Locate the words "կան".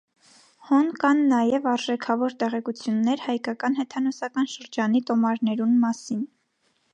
1.01-1.19